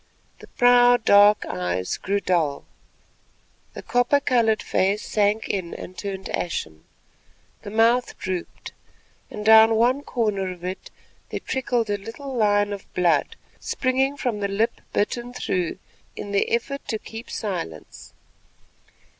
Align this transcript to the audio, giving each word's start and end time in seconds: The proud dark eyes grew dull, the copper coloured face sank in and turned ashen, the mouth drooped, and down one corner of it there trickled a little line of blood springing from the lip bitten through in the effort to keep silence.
The 0.39 0.47
proud 0.47 1.05
dark 1.05 1.45
eyes 1.45 1.97
grew 1.97 2.19
dull, 2.19 2.65
the 3.75 3.83
copper 3.83 4.19
coloured 4.19 4.63
face 4.63 5.03
sank 5.07 5.47
in 5.47 5.75
and 5.75 5.95
turned 5.95 6.27
ashen, 6.29 6.85
the 7.61 7.69
mouth 7.69 8.17
drooped, 8.17 8.71
and 9.29 9.45
down 9.45 9.75
one 9.75 10.01
corner 10.01 10.51
of 10.51 10.63
it 10.65 10.89
there 11.29 11.39
trickled 11.39 11.91
a 11.91 11.99
little 11.99 12.33
line 12.35 12.73
of 12.73 12.91
blood 12.95 13.35
springing 13.59 14.17
from 14.17 14.39
the 14.39 14.47
lip 14.47 14.81
bitten 14.91 15.33
through 15.35 15.77
in 16.15 16.31
the 16.31 16.49
effort 16.49 16.81
to 16.87 16.97
keep 16.97 17.29
silence. 17.29 18.11